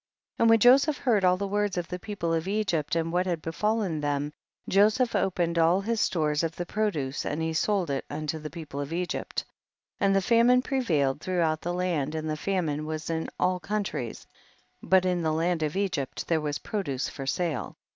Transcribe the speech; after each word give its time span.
27. 0.37 0.43
And 0.43 0.49
when 0.49 0.59
Joseph 0.59 0.97
heard 0.97 1.23
all 1.23 1.37
the 1.37 1.47
words 1.47 1.77
of 1.77 1.87
the 1.87 1.99
people 1.99 2.33
of 2.33 2.47
Egypt 2.47 2.95
and 2.95 3.13
what 3.13 3.27
had 3.27 3.39
befallen 3.39 4.01
them, 4.01 4.33
Joseph 4.67 5.15
opened 5.15 5.59
all 5.59 5.79
his 5.79 6.01
stores 6.01 6.41
of 6.41 6.55
the 6.55 6.65
produce 6.65 7.23
and 7.23 7.39
he 7.39 7.53
sold 7.53 7.91
it 7.91 8.03
unto 8.09 8.39
the 8.39 8.49
people 8.49 8.79
of 8.81 8.91
Egypt. 8.91 9.45
28. 9.99 10.05
And 10.07 10.15
the 10.15 10.21
famine 10.23 10.61
prevailed 10.63 11.21
throughout 11.21 11.61
the 11.61 11.75
land, 11.75 12.15
and 12.15 12.27
the 12.27 12.35
famine 12.35 12.87
was 12.87 13.11
in 13.11 13.29
all 13.39 13.59
countries, 13.59 14.25
but 14.81 15.05
in 15.05 15.21
the 15.21 15.33
land 15.33 15.61
of 15.61 15.75
Egypt 15.77 16.27
there 16.27 16.41
was 16.41 16.57
produce 16.57 17.07
for 17.07 17.27
sale. 17.27 17.77